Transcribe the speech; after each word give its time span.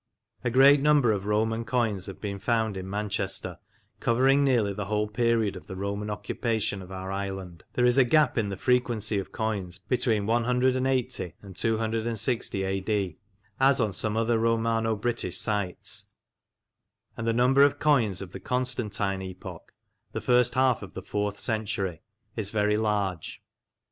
A 0.43 0.49
great 0.49 0.81
number 0.81 1.11
of 1.11 1.27
Roman 1.27 1.63
coins 1.63 2.07
have 2.07 2.19
been 2.19 2.39
found 2.39 2.75
in 2.75 2.89
Manchester, 2.89 3.59
covering 3.99 4.43
nearly 4.43 4.73
the 4.73 4.85
whole 4.85 5.07
period 5.07 5.55
of 5.55 5.67
the 5.67 5.75
Roman 5.75 6.09
occupation 6.09 6.81
of 6.81 6.91
our 6.91 7.11
island. 7.11 7.63
There 7.73 7.85
is 7.85 7.99
a 7.99 8.03
gap 8.03 8.35
in 8.35 8.49
the 8.49 8.57
frequency 8.57 9.19
of 9.19 9.31
coins 9.31 9.77
between 9.77 10.25
180 10.25 11.33
and 11.43 11.55
260 11.55 12.63
A.D., 12.63 13.19
as 13.59 13.79
on 13.79 13.93
some 13.93 14.17
other 14.17 14.39
Romano 14.39 14.95
British 14.95 15.37
sites, 15.39 16.07
and 17.15 17.27
the 17.27 17.31
number 17.31 17.61
of 17.61 17.77
coins 17.77 18.23
of 18.23 18.31
the 18.31 18.39
Constantine 18.39 19.21
epoch 19.21 19.71
(the 20.13 20.19
first 20.21 20.55
half 20.55 20.81
of 20.81 20.95
the 20.95 21.03
fourth 21.03 21.39
century) 21.39 22.01
is 22.35 22.49
very 22.49 22.75
large. 22.75 23.43